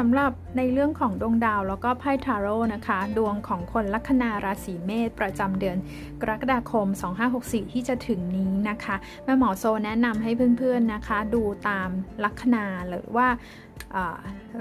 [0.00, 5.76] สำหรับในเรื่องของดวงดาวแล้วก็ไพ่ทาโร่นะคะ ดวงของคนลัคนาราศีเมษประจำเดือน
[6.20, 6.86] กรกฎาคม
[7.30, 11.88] 2564 ที่จะถึงนี้นะคะแม่หมอโซแนะนำให้เพื่อนๆนะคะ ดูตาม
[12.24, 13.26] ลัคนาหรือว่า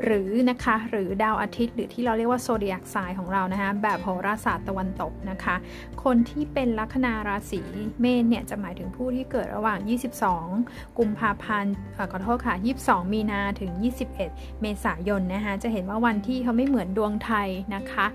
[0.04, 5.56] หรือนะคะหรือดาวอาทิตย์หรือที่เราเรียกว่าโซเดียกไซน์ของเรานะคะแบบโหราศาสตร์ตะวันตกนะคะ
[6.04, 7.62] คนที่เป็นลัคนาราศี
[8.02, 9.80] เมษเนี่ยจะหมายถึงผู้ที่เกิดระหว่าง
[10.38, 11.74] 22 กุมภาพันธ์
[12.12, 13.72] ขอโทษค่ะ 22 มีนาถึง
[14.18, 14.18] 21
[14.62, 18.06] เมษายนนะคะจะเห็นว่าวันที่เขาไม่เหมือนดวงไทยนะคะ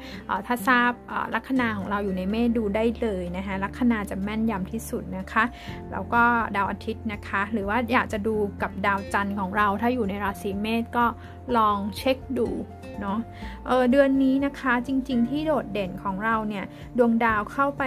[0.46, 0.90] ถ้าทราบ
[1.34, 5.44] ลัคนาของเราอยู่ในเมษดูได้เลยนะคะลัคนาจะแม่นยำที่สุดนะคะ
[5.92, 6.22] แล้วก็
[6.56, 11.04] ดาวอาทิตย์นะคะ หรือว่าอยากจะดูกับดาวจันทร์ของเราถ้าอยู่ในราศีเมษก็
[11.56, 12.48] ลองเช็คดู
[13.00, 13.18] เนาะ
[13.66, 16.64] เออเดือนนี้นะคะจริงๆที่โดดเด่นของเราเนี่ย
[16.98, 17.82] ดวงดาวเข้าไป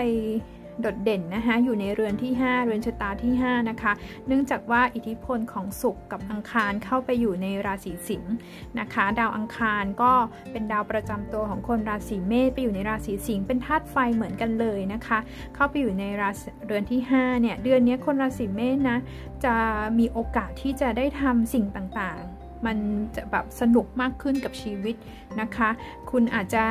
[0.81, 3.91] โดดเด่นนะคะอยู่ในเรือนที่ 5 เรือนชะตาที่ 5 นะคะ
[4.27, 8.33] เนื่องจากว่าอิทธิพลของศุกร์กับอังคารเข้าไปอยู่ในราศีสิงห์
[8.79, 10.13] นะคะ ดาวอังคารก็
[10.51, 15.19] เป็นดาวประจำตัวของคนราศีเมษไปอยู่ในราศีสิงห์เป็นธาตุไฟเหมือนกันเลยนะคะ
[15.55, 16.29] เข้าไปอยู่ในรา
[16.65, 18.97] เรือนที่5เนี่ยเดือนนี้คนราศีเมษนะ
[19.45, 19.55] จะ
[19.99, 22.77] มีโอกาสที่จะได้ทำสิ่งต่างๆ มัน
[23.15, 24.95] จะแบบสนุกมากขึ้นกับชีวิต
[25.41, 25.69] นะคะ
[26.11, 26.65] คุณอาจจะ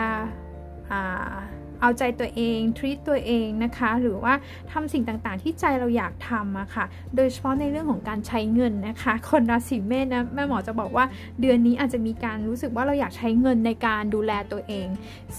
[1.83, 4.35] เอาใจตัวเองทรีตตัวเองนะคะ หรือว่า
[4.73, 6.85] ทำสิ่งต่างๆ ที่ใจเราอยากทำอะค่ะ
[7.17, 11.05] โดยเฉพาะในเรื่องของการใช้เงินนะคะ คนราศีเมษนะแม่หมอจะบอกว่า
[11.41, 14.87] เดือนนี้อาจจะมีการรู้สึกว่าเราอยากใช้เงินในการดูแลตัวเอง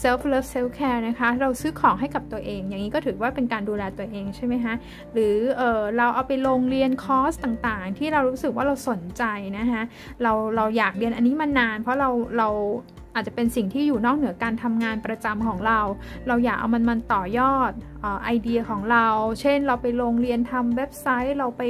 [0.02, 4.74] self love self care นะคะ เราซื้อของให้กับตัวเอง อย่างนี้ก็ถือว่าเป็นการดูแลตัวเองใช่ไหมคะ
[5.14, 9.24] หรือเออเราเอาไปลงเรียนคอร์สต่างๆ ที่เรารู้สึกว่าเราสนใจ
[9.58, 9.82] นะคะ
[10.24, 12.50] เราเราอยากเรียนอันนี้มานาน เพราะเราเรา
[13.16, 15.80] อาจจะเป็นสิ่งที่อยู่นอกเหนือการทำงานประจำของเรา
[16.28, 17.72] เราอยากเอามันมันต่อยอด
[18.24, 19.08] ไอเดียของเรา
[19.42, 21.64] เช่นเราไปลงเรียนทำเว็บไซต์ เราไป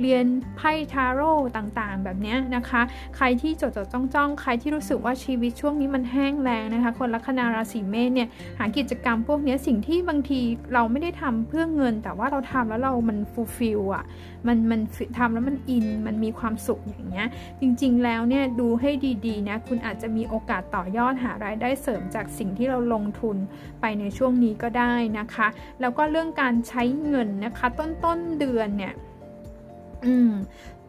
[0.00, 0.24] เรียน
[0.56, 2.82] ไพ่ทาโร่ต่างๆ แบบนี้นะคะ
[3.16, 10.40] ใครที่จดจดจ้องจ้องใครที่รู้สึกว่าชีวิตช่วงนี้มันแห้งแล้งนะคะ คนลัคนาราศีเมษเนี่ยหากิจกรรมพวกนี้สิ่งที่บางที
[10.74, 14.04] เราไม่ได้ทำเพื่อเงิน แต่ว่าเราทำแล้วเรามัน fulfill อะ
[14.46, 14.80] มันมัน
[15.18, 17.28] ทำแล้วมันอินมันมีความสุขอย่างเงี้ย
[17.60, 18.90] จริงๆแล้วเนี่ยดูให้
[19.26, 23.36] ดีๆนะคุณอาจจะมีโอกาสต่อยอดหารายได้เสริมจากสิ่งที่เราลงทุน
[23.80, 25.48] ไปในช่วงนี้ก็ได้นะคะ
[25.80, 28.94] แล้วก็เรื่องการใช้เงินนะคะ ต้นต้นเดือนเนี่ย
[30.06, 30.32] อืม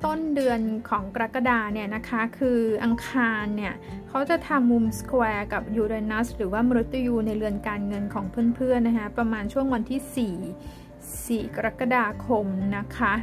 [0.04, 0.60] ต้นเดือน
[0.90, 3.74] ของกรกฎาเนี่ยนะคะ คืออังคารเนี่ย
[4.10, 8.26] เขาจะทำมุมสแควร์กับยูเรนัสหรือว่ามฤตยูในเรือนการเงินของ
[8.56, 10.36] เพื่อนๆนะคะประมาณช่วงวันที่
[11.28, 12.46] 4 4 กรกฎาคม
[12.78, 13.14] นะคะ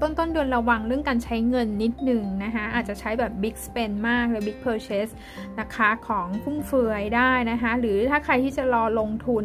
[0.00, 5.12] ต้นต้นเดือนระวังเรื่องการใช้เงินนิดหนึ่งนะคะ อาจจะใช้แบบ big spend มากเลย big purchase
[5.60, 9.44] นะคะ ของฟุ่มเฟือยได้นะคะ หรือถ้าใครที่จะรอลงทุน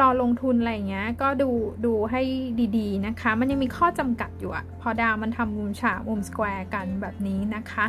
[0.00, 1.50] รอลงทุนอะไรเงี้ย ก็ดู
[1.84, 2.22] ดูให้
[2.78, 7.86] ดีๆนะคะ มันยังมีข้อจำกัดอยู่อะ พอดาวมันทำมุมฉากมุมสแควร์กันแบบนี้นะคะ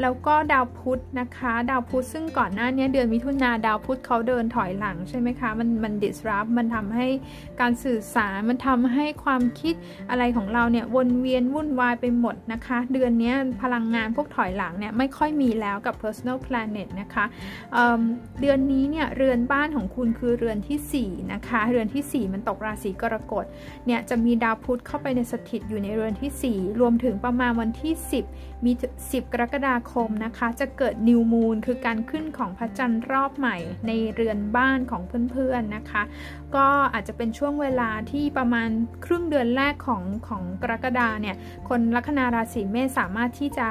[0.00, 7.06] แล้วก็ดาวพุธนะคะ ดาวพุธซึ่งก่อนหน้านี้เดือนมิถุนาดาวพุธเขาเดินถอยหลังใช่ไหมคะ มันมัน disrupt มันทำให้
[7.60, 9.74] การสื่อสาร มันทำให้ความคิด
[10.10, 17.24] อะไรของเราเนี่ยวนเวียนวุ่นวายไปหมดนะคะ เดือนนี้พลังงานพวกถอยหลังเนี่ยไม่ค่อยมีแล้วกับ personal planet นะคะ
[17.72, 23.44] เเดือนนี้เนี่ยเรือนบ้านของคุณคือเรือนที่ 4 นะคะ เรือนที่ 4 มันตกราศีกรกฎ
[23.86, 27.94] เนี่ยจะมีดาวพุธเข้าไปในสถิตอยู่ในเรือนที่4 รวมถึงประมาณวันที่
[28.28, 36.02] 10 มี 10 กรกฎาคมนะคะ จะเกิดนิวมูนคือการขึ้นของพระจันทร์รอบใหม่ในเรือนบ้านของเพื่อนๆนะคะ
[36.56, 38.68] ก็อาจจะเป็นช่วงเวลาที่ประมาณ
[39.04, 41.36] ครึ่งเดือนแรกของของกรกฎาเนี่ย
[41.68, 43.68] คนลัคนาราศีเมษสามารถที่จะ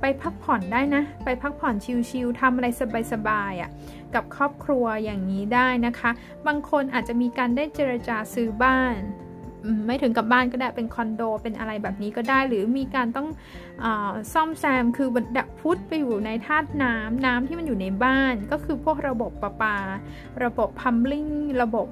[0.00, 1.74] ไปพักผ่อนได้นะ ไปพักผ่อน
[2.10, 2.66] ชิลๆทำอะไร
[3.12, 3.70] สบายๆอะ่ะ
[4.14, 6.10] กับครอบครัวอย่างนี้ได้นะคะ
[6.46, 8.98] บางคนอาจจะมีการได้เจรจาซื้อบ้าน
[9.86, 13.28] ไม่ถึงกับบ้านก็ได้เป็นคอนโดเป็นอะไรแบบนี้ก็ได้ หรือมีการต้อง
[13.84, 13.86] อ
[14.32, 19.76] ซ่อมแซมคือดับพุทธไปอยู่ในธาตุน้ำน้ำที่มันอยู่ในบ้าน ก็คือพวกระบบประปา
[20.44, 21.26] ระบบพัมลิง
[21.62, 21.86] ระบบ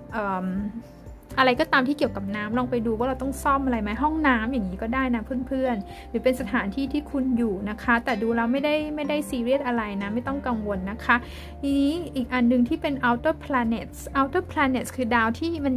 [1.39, 11.17] อะไรก็ตามที่เกี่ยวกับน้ำลองไปดูว่าเราต้องซ่อมอะไรไหมห้องน้ำอย่างนี้ก็ได้นะเพื่อนๆ หรือเป็นสถานที่ที่คุณอยู่นะคะ แต่ดูแล้วไม่ได้ไม่ได้ซีเรียสอะไรนะ ไม่ต้องกังวลนะคะ
[11.61, 15.75] ทีนี้อีกอันนึงที่เป็น outer planets outer planets คือดาวที่มัน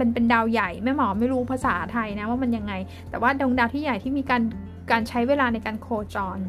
[0.00, 2.72] มันเป็นดาวใหญ่แม่หมอไม่รู้ภาษาไทยนะว่ามันยังไง
[3.10, 4.42] แต่ว่าดวงดาวที่ใหญ่ที่มีการ
[4.90, 6.40] การใช้เวลาในการโคจร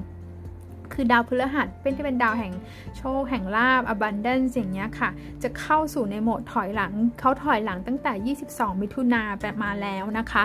[0.94, 2.54] คือดาวพฤหัสเป็นที่เป็นดาวแห่ง
[2.98, 5.10] โชคแห่งลาบ abundance อย่างเงี้ยค่ะ
[5.44, 10.44] จะเข้าสู่ในโหมดถอยหลังเขาถอยหลังตั้งแต่ 22 มิถุนาแบบมาแล้วนะคะ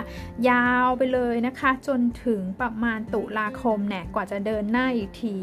[0.49, 5.35] ยาวไปเลยนะคะ จนถึงประมาณตุลาคมเนี่ยกว่าจะเดินหน้าอีกที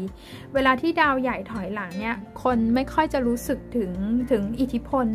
[0.53, 3.91] เวลาที่ดาวใหญ่ถอยหลังเนี่ยคนไม่ค่อยจะรู้สึกถึง
[4.31, 5.07] ถึงอิทธิพล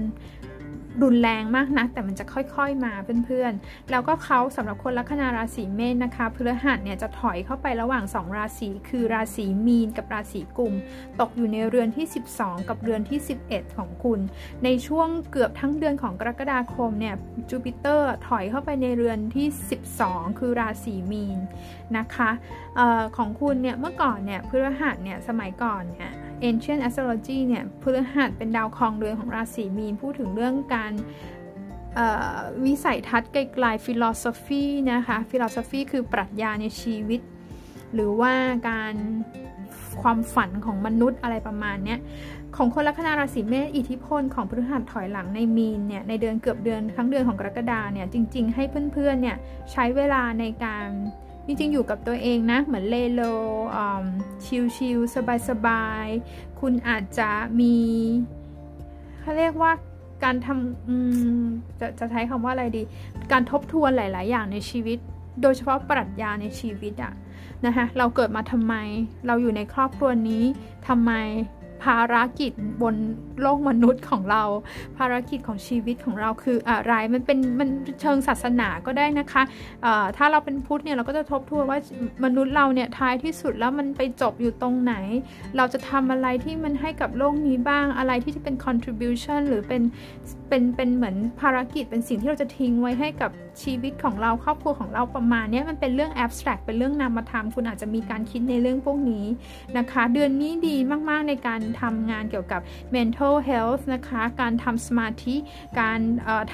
[1.02, 2.92] รุนแรงมากนะแต่มันจะค่อยๆมา
[3.26, 10.74] เพื่อนๆ แล้วก็เขาสำหรับคนลัคนาราศีเมษนะคะพฤหัสเนี่ยจะถอยเข้าไประหว่าง 2 ราศีคือราศีมีนกับราศีกุม
[11.20, 12.06] ตกอยู่ในเรือนที่
[12.36, 13.18] 12 กับเรือนที่
[13.48, 14.20] 11 ของคุณ
[14.64, 17.14] ในช่วงเกือบทั้งเดือนของกรกฎาคมเนี่ย
[17.50, 19.46] จูปิเตอร์ถอยเข้าไปในเรือนที่
[19.90, 21.38] 12 คือราศีมีน
[21.96, 22.30] นะคะ
[22.78, 26.12] ออของคุณเนี่ยเมื่อก่อนเนี่ยพฤหัสเนี่ยสมัยก่อนเนี่ย
[26.48, 30.92] Ancient Astrology เนี่ยพฤหัสเป็นดาวครองเรือนของราศีมีน พูดถึงเรื่องการ
[32.64, 37.20] วิสัยทัศน์ไกลๆ philosophy นะคะ philosophy คือปรัชญาในชีวิต
[37.94, 38.32] หรือว่า
[38.68, 38.94] การ
[40.02, 41.96] ความฝันของมนุษย์อะไรประมาณนี้
[42.56, 49.36] ของคนลัคนาราศีเมษอิทธิพลของพฤหัสถอยหลังในมีนเนี่ยในเดือนเกือบเดือนทั้งเดือนของกรกฎาเนี่ยจริง ๆ ให้เพื่อนๆเนี่ย
[49.72, 50.86] ใช้เวลาในการ
[51.46, 53.22] จริงๆ อยู่กับตัวเองนะ เหมือนเลโล
[54.46, 57.30] ชิลๆ สบายๆ คุณอาจจะ
[57.60, 57.76] มี
[59.20, 59.72] เขาเรียกว่า
[60.24, 62.82] การทำจะจะใช้คำว่าอะไรดี
[63.32, 64.98] การทบทวนหลาย ๆ อย่างในชีวิต
[65.42, 67.12] โดยเฉพาะปรัชญาในชีวิตอะ
[67.66, 68.74] นะคะเราเกิดมาทำไม
[69.26, 70.44] เราอยู่ในครอบครัวนี้
[70.88, 71.12] ทำไม
[71.84, 72.52] ภารกิจ
[72.82, 72.94] บน
[73.40, 74.42] โลกมนุษย์ของเรา
[74.98, 77.68] ภารกิจของชีวิตของเราคืออะไรมันเป็นมัน
[78.00, 79.42] เชิงศาสนาก็ได้นะคะ
[80.16, 81.78] ถ้าเราเป็นพุทธเนี่ยเราก็จะทบทวนว่า
[82.24, 84.94] มนุษย์เราเนี่ยท้ายที่สุดแล้วมันไปจบอยู่ตรงไหน
[85.56, 89.82] เราจะทำอะไรที่มันให้กับโลกนี้บ้างอะไรที่จะเป็น contribution หรือเป็น
[90.48, 93.30] เป็นเป็นเหมือนภารกิจเป็นสิ่งที่เราจะทิ้งไว้ให้กับ
[93.62, 99.26] ชีวิตของเราครอบครัวของเราประมาณนี้มันเป็นเรื่อง abstract เป็นเรื่องนามธรรม คุณอาจจะมีการคิดในเรื่องพวกนี้
[99.78, 100.76] นะคะ เดือนนี้ดี
[101.08, 102.60] มากๆในการทำงานเกี่ยวกับ
[102.94, 105.36] mental health นะคะ การทำสมาธิ
[105.80, 106.00] การ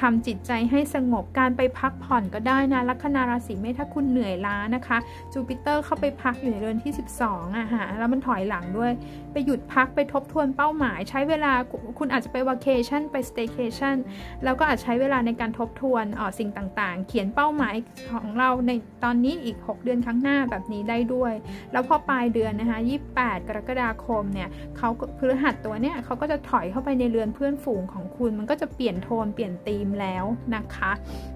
[0.00, 4.99] ทำจิตใจให้สงบ การไปพักผ่อนก็ได้นะลัคนาราศีเมษถ้าคุณเหนื่อยล้านะคะ
[5.33, 6.93] จูปิเตอร์เข้าไปพักอยู่ในเดือนที่
[7.23, 8.93] 12อะฮะแล้วมันถอยหลังด้วย
[9.33, 11.53] ไปหยุดพักไปทบทวนเป้าหมาย ใช้เวลา
[11.99, 13.97] คุณอาจจะไปว a c a t i o n ไป staycation
[14.45, 17.75] แล้วก็อาจใช้เวลาในการทบทวนอสิ่งต่างๆ เขียนเป้าหมาย
[18.11, 18.73] ของเราใน
[19.05, 21.35] ตอนนี้อีก 6 เดือนข้างหน้าแบบนี้ได้ด้วย
[21.73, 22.79] แล้วพอปลายเดือนนะคะ
[23.14, 24.88] 28 กรกฎาคมเนี่ยเขา
[25.19, 30.25] พฤหัสตัวเนี้ยเขาก็จะถอยเข้าไปในเรือนเพื่อนฝูงของคุณ มันก็จะเปลี่ยนโทนเปลี่ยนธีมแล้ว
[30.55, 30.93] นะคะ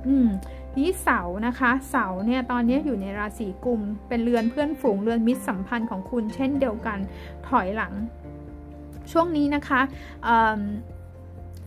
[0.07, 0.29] อืม
[0.79, 6.99] นี้เสานะคะ เสาเนี่ยตอนนี้อยู่ในราศีกุม เป็นเรือนเพื่อนฝูงเรือนมิตรสัมพันธ์ของคุณ เช่นเดียวกัน
[7.49, 7.93] ถอยหลัง
[9.13, 9.81] ช่วงนี้นะคะ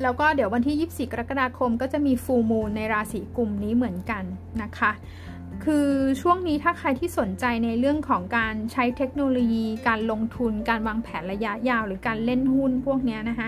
[0.02, 4.24] แล้วก็เดี๋ยววันที่ 24 กรกฎาคมก็จะมีฟูมูลในราศีกุมนี้เหมือนกัน
[4.62, 4.92] นะคะ
[5.66, 5.90] คือ
[6.22, 13.48] ช่วงนี้ถ้าใครที่สนใจในเรื่องของการใช้เทคโนโลยี การลงทุน การวางแผนระยะยาว หรือการเล่นหุ้นพวกนี้นะคะ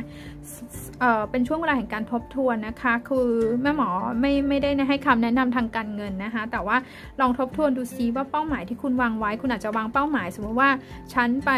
[0.99, 3.29] เเป็นช่วงเวลาแห่งการทบทวนนะคะ คือ
[3.61, 3.89] แม่หมอ
[4.21, 6.77] ไม่ไม่ได้ให้คำแนะนำทางการเงินนะคะ แต่ว่า
[7.19, 10.69] ลองทบทวนดูซิว่าเป้าหมายที่คุณวางไว้ คุณอาจจะวางเป้าหมาย สมมติว่า
[11.13, 11.51] ฉันไป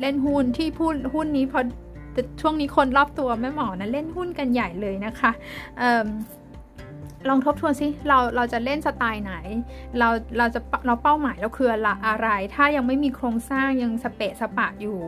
[0.00, 1.60] เล่นหุ้นที่พูดหุ้นนี้พอ
[2.16, 5.30] แต่ช่วงนี้คนรอบตัวแม่หมอนะเล่นหุ้นกันใหญ่เลยนะคะ
[7.30, 9.34] ลองทบทวนสิเราเราจะเล่นสไตล์ไหน
[9.98, 10.08] เรา
[10.38, 14.98] เราจะเราเป้าหมายเราคืออะไร ถ้ายังไม่มีโครงสร้างยังสเปะสปะอยู่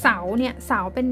[0.00, 1.06] เสาเนี่ยเสาเป็น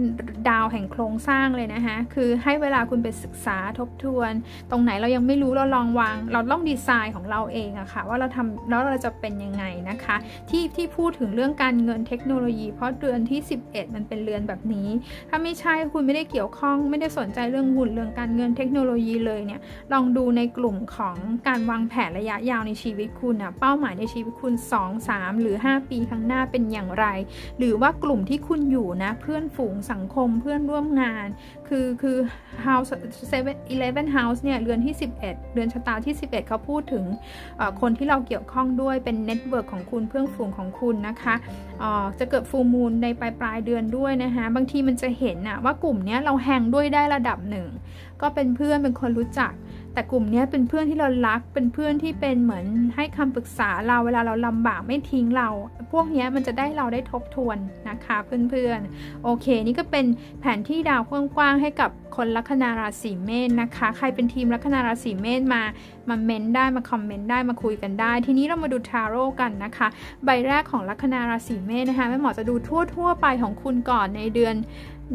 [0.48, 4.32] ดาวแห่งโครงสร้างเลยนะคะคือให้เวลาคุณไปศึกษาทบทวน
[4.70, 10.16] ตรงไหนเรายังไม่รู้เราลองวาง เราต้องดีไซน์ของเราเองอะคะ่ะว่าเราทำแล้วเราจะเป็นยังไงนะคะ
[10.50, 14.88] ที่ที่พูดถึงเรื่องการเงินเทคโนโลยี เพราะเดือนที่ 11 มันเป็นเรือนแบบนี้
[15.28, 19.60] ถ้าไม่ใช่คุณไม่ได้เกี่ยวข้องไม่ได้สนใจเรื่องหุ่นเรื่องการเงินเทคโนโลยีเลยเนี่ย
[19.92, 21.17] ลองดูในกลุ่มของ
[21.49, 27.06] การวางแผนระยะยาวในชีวิตคุณนะเป้าหมายในชีวิตคุณ 2 3 หรือ 5 ปีข้างหน้าเป็นอย่างไร
[27.59, 31.26] หรือว่ากลุ่มที่คุณอยู่นะ เพื่อนฝูงสังคมเพื่อนร่วมงาน
[31.68, 32.16] คือคือ
[32.66, 32.90] house
[33.30, 33.33] 7
[33.71, 37.04] 11 house เนี่ยเรือนที่ 11เรือนชะตาที่ 11 เขาพูดถึง
[37.80, 41.35] คนที่เราเกี่ยวข้องด้วยเป็น network ของคุณเพื่อนฝูงของคุณนะคะ
[42.18, 47.68] จะเกิด full moon ในปลายปลายเดือนด้วยนะคะบางทีมันจะเห็นนะว่ากลุ่มนี้เรา hang ด้วยได้ระดับหนึ่ง
[48.23, 49.52] ก็เป็นเพื่อนเป็นคนรู้จัก
[49.94, 55.49] แต่กลุ่มนี้เป็นเพื่อนที่เรารัก เป็นเพื่อนที่เป็นเหมือนให้คำปรึกษาเราเวลาเราลำบากไม่ทิ้งเรา
[55.92, 57.58] พวกนี้มันจะได้เราได้ทบทวน
[57.88, 58.16] นะคะ
[58.50, 60.06] เพื่อนๆ โอเค นี่ก็เป็น
[60.40, 65.62] แผนที่ดาวกว้างๆให้กับคนลัคนาราศีเมษนะคะ ใครเป็นทีมลัคนาราศีเมษมา
[66.08, 69.88] มาเมนได้มาคอมเมนต์ได้มาคุยกันได้ ทีนี้เรามาดูทาโร่กันนะคะ
[70.25, 74.54] ใบแรกของลัคนาราศีเมษนะคะแม่หมอจะดูทั่วๆไปของคุณก่อนในเดือน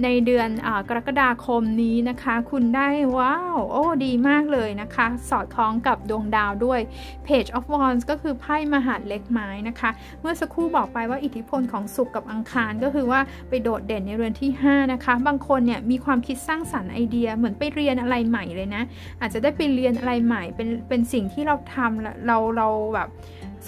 [0.03, 6.79] ในเดือนกรกฎาคมนี้นะคะ คุณได้ว้าว โอ้ ดีมากเลยนะคะ สอดคล้องกับดวงดาวด้วย
[7.27, 9.89] Page of Wands ก็คือไพ่มหาดเล็กไม้นะคะ
[10.21, 18.83] เมื่อสักครู่บอกไปว่าอิทธิพลของศุกร์กับอังคารก็คือว่าไปโดดเด่นในเรือนที่ 5 นะคะ บางคนเนี่ยมีความคิดสร้างสรรค์ไอเดียเหมือนไปเรียนอะไรใหม่เลยนะ
[19.21, 23.09] อาจจะได้ไปเรียนอะไรใหม่เป็นเป็นสิ่งที่เราทำเราเราแบบ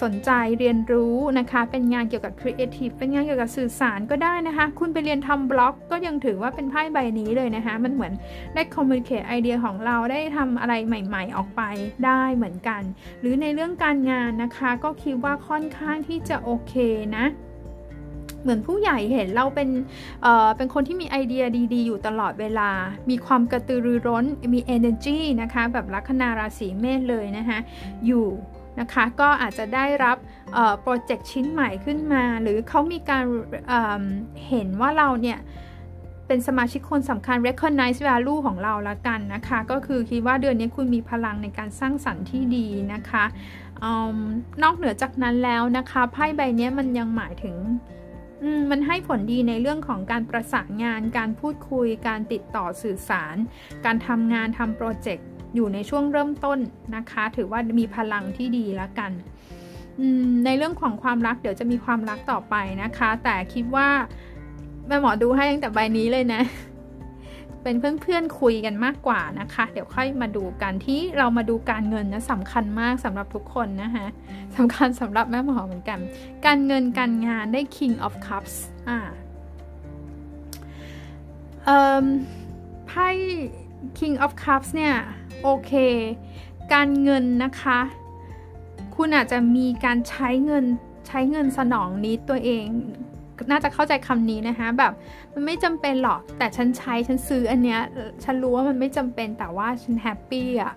[0.02, 8.12] สนใจเรียนรู้นะคะ เป็นงานเกี่ยวกับครีเอทีฟเป็นงานเกี่ยวกับสื่อสารก็ได้นะคะ คุณไปเรียนทำบล็อกก็ยังถือว่าเป็นไพ่ใบนี้เลยนะคะ มันเหมือน
[8.54, 11.62] ได้คอมมูนิเคตไอเดียของเราได้ทำอะไรใหม่ ๆ ออกไป
[12.06, 12.82] ได้เหมือนกัน
[13.20, 16.74] หรือในเรื่องการงานนะคะ ก็คิดว่าค่อนข้างที่จะโอเค
[17.18, 17.26] นะ
[18.42, 19.68] เหมือนผู้ใหญ่เห็นเราเป็น
[20.22, 21.44] เอ่อเป็นคนที่มีไอเดีย
[21.74, 22.70] ดีๆ อยู่ตลอดเวลา
[23.10, 27.58] มีความกระตือรือร้น มี energy นะคะ แบบลัคนาราศีเมษเลยนะคะ
[28.06, 28.26] อยู่
[28.80, 30.16] นะคะ ก็อาจจะได้รับ
[30.82, 33.24] โปรเจกต์ชิ้นใหม่ขึ้นมา หรือเขามีการ
[33.68, 35.38] เเห็นว่าเราเนี่ย
[36.26, 43.24] เป็นสมาชิกคนสำคัญ recognize value ของเราละกันนะคะ ก็คือคิดว่าเดือนนี้คุณมีพลังในการสร้างสรรค์ที่ดีนะคะ
[43.84, 43.86] อ
[44.62, 47.56] นอกเหนือจากนั้นแล้วนะคะไพ่ใบนี้มันยังหมายถึง
[48.70, 53.36] มันให้ผลดีในเรื่องของการประสานงาน การพูดคุย การติดต่อสื่อสาร
[53.84, 56.58] การทำงานทำโปรเจกต์ อยู่ในช่วงเริ่มต้น
[56.96, 59.12] นะคะ ถือว่ามีพลังที่ดีแล้วกัน
[60.44, 63.88] ในเรื่องของความรักเดี๋ยวจะมีความรักต่อไปนะคะ แต่คิดว่า
[64.86, 66.42] แม่หมอดูให้ตั้งแต่ใบนี้เลยนะ
[67.62, 74.06] เป็นเพื่อนๆคุยกันมากกว่านะคะ เดี๋ยวค่อยมาดูกันที่เรามาดูการเงินนะสำคัญมากสำหรับทุกคนนะคะ
[74.56, 75.98] สำคัญสำหรับแม่หมอเหมือนกัน
[76.46, 78.54] การเงินการงานได้ King of Cups
[78.88, 78.98] อ่า
[81.64, 81.70] เอ
[82.04, 82.06] อ
[82.86, 83.08] ไพ่
[83.98, 84.94] King of Cups เนี่ย
[85.42, 85.72] โอเค
[86.72, 87.78] การเงินนะคะ
[88.94, 90.64] คุณอาจจะมีการใช้เงิน
[91.08, 92.66] ใช้เงินสนอง need ตัวเอง
[93.50, 94.92] น่าจะเข้าใจคำนี้นะคะแบบ
[95.34, 97.80] มันไม่จำเป็นหรอก แต่ฉันใช้ฉันซื้ออันเนี้ย
[98.24, 100.72] ฉันรู้ว่ามันไม่จำเป็นแต่ว่าฉัน happy อะ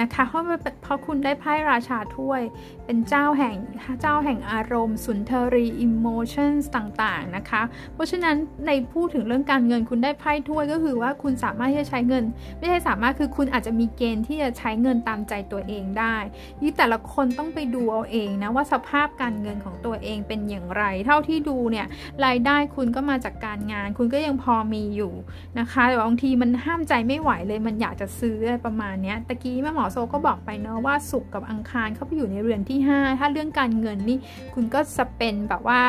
[0.00, 0.44] นะคะ เพราะ
[0.82, 2.42] เพราะคุณได้ไพ่ราชาถ้วย
[2.86, 3.56] เป็นเจ้าแห่ง
[4.00, 7.62] เจ้าแห่งอารมณ์ สุนทรี emotions ต่างๆนะคะ
[7.94, 8.36] เพราะฉะนั้น
[8.66, 12.24] ในพูดถึงเรื่องการเงินคุณได้ไพ่ถ้วยก็คือว่าคุณสามารถที่จะใช้เงิน
[12.58, 16.16] ไม่ใช่สามารถคือคุณอาจจะมีเกณฑ์ที่จะใช้เงินตามใจตัวเองได้
[16.62, 21.86] ยี่แต่ละคนต้องไปดูเอาเองนะว่าสภาพการเงินของตัวเองเป็นอย่างไร เท่าที่ดูเนี่ย
[22.24, 25.12] รายได้คุณก็มาจากการงานคุณก็ยังพอมีอยู่
[25.58, 34.18] นะคะแต่บางทีมันห้ามใจไม่ไหวเลยมันอยากจะซื้ออะไรประมาณนี้ตะกี้แม่หมอโซก็บอกไปเนาะว่าสุกกับอังคารเข้าไปอยู่ในเรือนที่ 5 ถ้าเรื่องการเงินนี่
[34.54, 35.82] คุณก็จะเป็นแบบว่า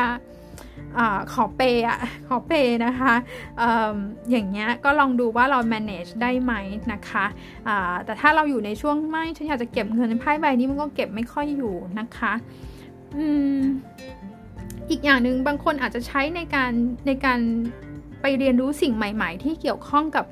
[0.98, 1.00] อ
[1.32, 1.98] ขอเปย์อะ
[2.28, 3.14] ขอเปย์นะคะ
[3.60, 3.62] อ
[4.30, 6.52] อย่างเงี้ยก็ลองดูว่าเรา manage ได้ไหม
[6.92, 7.26] นะคะ
[8.04, 12.32] แต่ถ้าเราอยู่ในช่วงไม่ฉันอยากจะเก็บเงินไพ่ใบนี้มันก็เก็บไม่ค่อยอยู่นะคะ
[13.16, 13.58] อืม
[14.90, 16.72] อีกอย่างหนึ่งบางคนอาจจะใช้ในการ
[17.06, 17.40] ในการ
[18.20, 20.24] ไปเรียนรู้สิ่งใหม่ ๆ ที่เกี่ยวข้องกับ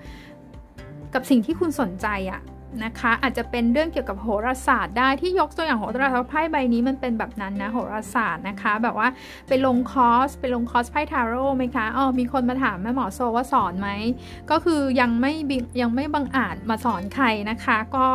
[1.15, 2.41] กับสิ่งที่คุณสนใจอะ
[2.85, 9.09] นะคะ อาจจะเป็นเรื่องเกี่ยวกับโหราศาสตร์ได้ที่ยกตัวอย่างโหราศาสตร์ไพ่ใบนี้มันเป็นแบบนั้นนะโหราศาสตร์นะคะ แบบว่า
[9.49, 13.89] ไปลงคอร์สไปลงคอร์สไพ่ทาโร่ไหมคะอ๋อมีคนมาถามแม่หมอโซว่าสอนไหม
[14.51, 15.33] ก็คือยังไม่
[15.81, 18.07] ยังไม่บังอาจมาสอนใครนะคะ ก็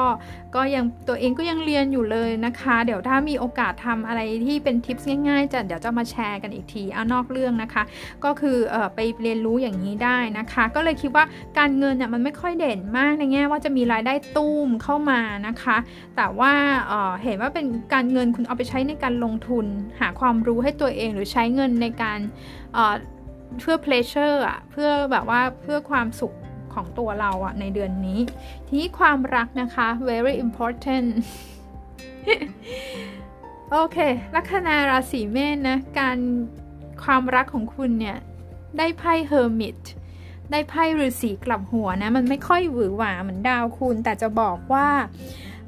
[0.55, 7.83] ก็ยังตัวเองก็ยังเรียนอยู่เลยนะคะ เดี๋ยวถ้ามีโอกาสทำอะไรที่เป็นทิปส์ง่ายๆจะเดี๋ยวจะมาแชร์กันอีกทีเอานอกเรื่องนะคะ
[8.23, 11.25] ก็คือออไปเรียนรู้อย่างนี้ได้นะคะ ก็เลยคิดว่า
[11.57, 15.77] การเงินเนี่ยมันไม่ค่อยเด่นมากในแง่ว่าจะมีรายได้ตู้มเข้ามานะคะ
[16.15, 16.53] แต่ว่า
[16.87, 19.65] เเห็นว่าเป็นการเงินคุณเอาไปใช้ในการลงทุน
[19.99, 22.19] หาความรู้ให้ตัวเองหรือใช้เงินในการ
[23.61, 26.33] เพื่อ pleasure อะเพื่อแบบว่าเพื่อความสุข
[26.73, 28.19] ของตัวเราอะในเดือนนี้
[28.67, 31.09] ทีนี้ความรักนะคะ very important
[33.71, 33.97] โอเค
[34.35, 36.17] ลัคนาราศีเมษนะ การ
[37.03, 38.17] ความรักของคุณเนี่ย
[38.77, 39.81] ได้ไพ่ hermit
[40.51, 44.87] ได้ไพ่ฤาษีกลับหัวนะ มันไม่ค่อยหวือหวาเหมือนดาวคุณ แต่จะบอกว่า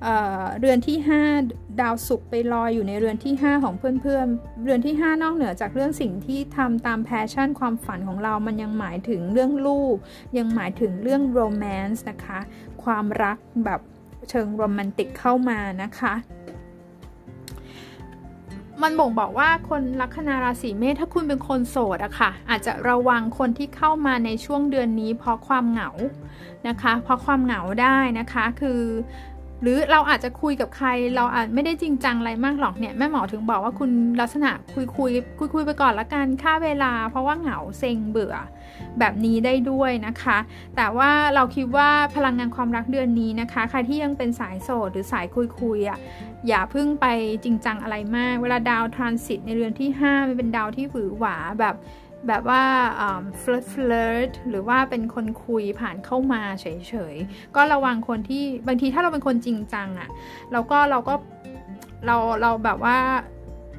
[0.03, 0.97] เรือนที่
[1.39, 9.95] 5 ดาวศุกร์ไปลอยอยู่ในเรือนที่ 5 ของเพื่อนๆ เรือนที่ 5 นอกเหนือจากเรื่องสิ่งที่ทำตาม passion ความฝันของเรา มันยังหมายถึงเรื่องลูก
[10.37, 12.39] ยังหมายถึงเรื่อง romance นะคะ
[12.83, 13.81] ความรักแบบ
[14.29, 16.13] เชิงโรแมนติกเข้ามานะคะ
[18.81, 25.89] มันบ่งบอกว่าคนลัคนาราศีเมษถ้าคุณเป็นคนโสดอะค่ะ อาจจะระวังคนที่เข้ามาในช่วงเดือนนี้เพราะความเหงา
[26.67, 28.81] นะคะ เพราะความเหงาได้นะคะ คือ
[29.63, 33.91] หรือเราอาจจะคุยกับใคร เราอาจไม่ได้จริงจังอะไรมากหรอกเนี่ยแม่หมอถึงบอกว่าคุณ
[34.21, 38.35] ลักษณะคุยคุยคุยคุยไปก่อนละกันค่าเวลา เพราะว่าเหงาเซ็งเบื่อ
[38.99, 40.37] แบบนี้ได้ด้วยนะคะ
[40.75, 45.99] แต่ว่าเราคิดว่าพลังงานความรักเดือนนี้นะคะ ใครที่ยังเป็นสายโสดหรือสายคุยคุยอะ
[46.47, 47.05] อย่าพิ่งไป
[47.43, 51.75] จริงจังอะไรมาก เวลาดาวทรานสิตในเรือนที่5มันเป็นดาวที่หวือหวาแบบ
[52.27, 52.63] แบบว่า
[53.39, 60.09] flirt flirt หรือว่าเป็นคนคุยผ่านเข้ามาเฉยๆ ก็ระวังคนที่บางทีถ้าเราเป็นคนจริงจังอะ่ะ
[60.51, 61.13] เราก็เราก็
[62.05, 62.97] เราเราแบบว่า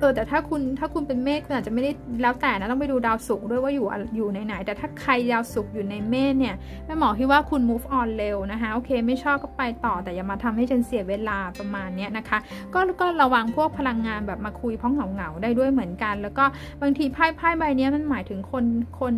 [0.01, 1.91] เออแต่ถ้าคุณถ้าคุณเป็นเมษคุณอาจจะไม่ได้
[2.23, 3.87] แล้วแต่นะต้องไปดูดาวศุกร์ด้วยว่าอยู่
[4.17, 6.55] อยู่ในไหนแต่ถ้าใครดาวศุกร์อยู่ในเมษเนี่ย
[6.87, 12.39] แม่หมอคิดว่าคุณ move on เร็วนะคะโอเค ไม่ชอบก็ไปต่อแต่อย่ามาทำให้ฉันเสียเวลาประมาณนี้นะคะ
[12.75, 16.45] ก็ก็ระวังพวกพลังงานแบบมาคุยเพราะเหงาเหงาได้ด้วยเหมือนกัน แล้วก็
[16.83, 18.65] บางทีไพ่ไพ่ใบนี้มันหมายถึงคน
[19.01, 19.15] คน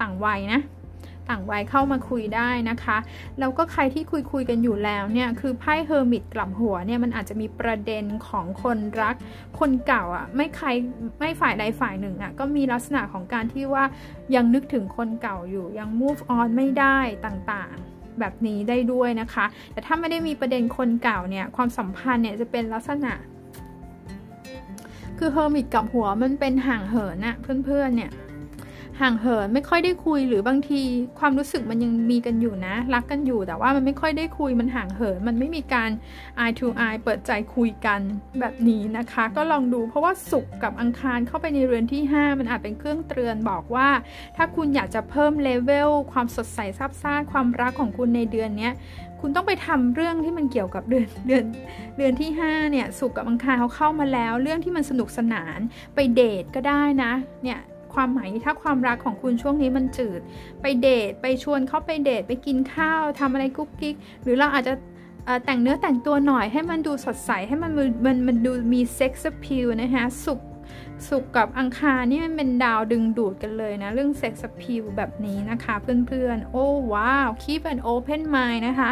[0.00, 0.62] ต่างวัยนะ
[1.30, 2.96] ต่างวัยเข้ามาคุยได้นะคะ
[3.38, 9.14] แล้วก็ใครที่คุยคุยกันอยู่แล้วเนี่ยคือไพ่เฮอร์มิตกลับหัวเนี่ยมันอาจจะมีประเด็นของคนรัก
[9.58, 10.68] คนเก่าอะไม่ใคร
[11.18, 13.84] ไม่ฝ่ายใดฝ่ายหนึ่งอะก็มีลักษณะของการที่ว่า
[14.34, 23.12] ยังนึกถึงคนเก่าอยู่ยัง move on ไม่ได้ต่างๆแบบนี้ได้ด้วยนะคะ แต่ถ้าไม่ได้มีประเด็นคนเก่าเนี่ย ความสัมพันธ์เนี่ยจะเป็นลักษณะ
[25.18, 28.10] คือ Hermit กับหัวมันเป็นห่างเหินอะเพื่อนๆเนี่ย
[29.00, 30.80] ห่างเหินไม่ค่อยได้คุยหรือบางที
[31.18, 35.90] ความรู้สึกมันยังมีกันอยู่นะ รักกันอยู่แต่ว่ามันไม่ค่อยได้คุยมันห่างเหิน มันไม่มีการ
[36.42, 38.00] eye to eye เปิดใจคุยกัน
[38.40, 43.88] แบบนี้นะคะ ก็ลองดูเพราะว่าศุกร์กับอังคารเข้าไปในเรือนที่ 5 มันอาจเป็นเครื่องเตือนบอกว่า
[44.36, 48.70] ถ้าคุณอยากจะเพิ่ม level ความสดใสซาบซ่านความรักของคุณในเดือนนี้
[49.20, 51.44] คุณต้องไปทำเรื่องที่มันเกี่ยวกับเรือนเรือน
[51.98, 55.58] เรือนที่5เนี่ยศุกร์กับอังคารเขาเข้ามาแล้ว เรื่องที่มันสนุกสนาน
[55.94, 57.12] ไปเดทก็ได้นะ
[57.44, 57.60] เนี่ย
[57.98, 60.20] ความหมายถ้าความรักของคุณช่วงนี้มันจืด
[60.62, 64.74] ไปเดทไปชวนเขาไปเดทไปกินข้าวทำอะไรกุ๊กกิ๊กหรือเราอาจจะ
[65.44, 67.72] แต่งเนื้อแต่งตัวหน่อยให้มันดูสดใสให้มัน
[68.06, 70.40] มันมันดูมี sex appeal นะคะศุก
[71.08, 78.90] ร์ศุกร์กับอังคารนี่มันเป็นดาวดึงดูดกันเลยนะ เรื่องเซ็กซ์พิวแบบนี้นะคะเพื่อนๆ โอ้ว้าว keep an open mind นะคะ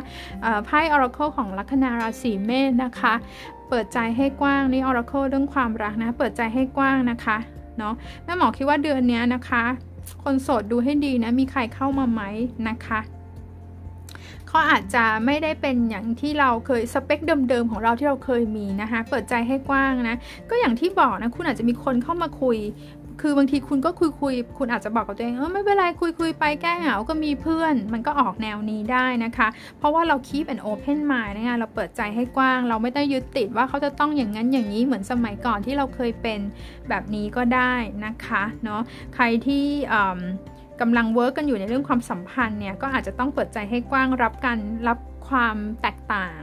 [0.65, 3.15] ไพ่ oracle ของลัคนาราศีเมษนะคะ
[3.69, 7.39] เปิดใจให้กว้างนี่ oracle เรื่องความรักนะ เปิดใจให้กว้างนะคะ
[7.79, 9.65] เนาะแม่หมอคิดว่าเดือนนี้นะคะ
[10.23, 12.23] คนโสดดูให้ดีนะ มีใครเข้ามาไหม
[12.69, 13.01] นะคะ
[14.49, 20.17] เขาอาจจะไม่ได้เป็นอย่างที่เราเคยสเปคเดิมๆของเราที่เราเคยมีนะคะ เปิดใจให้กว้างนะ
[20.51, 22.57] ก็อย่างที่บอกนะ คุณอาจจะมีคนเข้ามาคุย
[23.21, 36.41] คือบางทีคุณก็คุยคุยคุณอาจจะบอกกับตัวเองเออไม่เป็นไรคุยคุยไปแก้เหงาก็มีเพื่อน มันก็ออกแนวนี้ได้นะคะ เพราะว่าเรา keep an open mind นะคะเราเปิดใจให้กว้าง เราไม่ต้ยึดติดว่าเขาจะต้องอย่างนั้นอย่างนี้เหมือนสมัยก่อนที่เราเคยเป็น
[36.89, 37.75] แบบนี้ก็ได้
[38.07, 38.81] นะคะเนาะ
[39.15, 39.65] ใครที่
[40.81, 44.59] กำลังเวิร์กกันอยู่ในเรื่องความสัมพันธ์เนี่ยก็อาจจะต้องเปิดใจให้กว้างรับการ
[44.89, 46.39] รับความแตกต่าง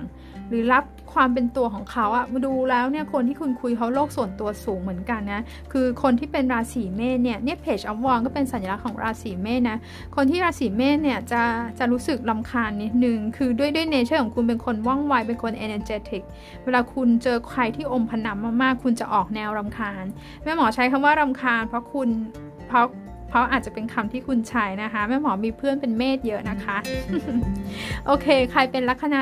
[0.49, 0.83] หรือรับ
[1.13, 9.77] ความเป็นตัวของเขาอะมาดูแล้วเนี่ยคนที่คุณคุยเขาโลกส่วนตัวสูงเหมือนกันนะ คือคนที่เป็นราศีเมษเนี่ยเนี่ยเพจอัพวอนก็เป็นสัญลักษณ์ของราศีเมษนะ
[10.15, 11.41] คนที่ราศีเมษเนี่ยจะ
[11.79, 16.21] จะรู้สึกลำคาญนิดนึง คือด้วยด้วยเนเจอร์ของคุณเป็นคนว่องไว เป็นคน energetic
[16.63, 20.05] เวลาคุณเจอใครที่อมพนันมากๆ คุณจะออกแนวรำคาญ
[20.43, 22.09] แม่หมอใช้คำว่ารำคาญ เพราะคุณ
[22.69, 22.87] เพราะ
[23.29, 26.77] เพราะอาจจะเป็นคำที่คุณใช้นะคะ แม่หมอมีเพื่อนเป็นเมธเยอะนะคะ
[28.07, 29.19] โอเค ใครเป็นลัคนา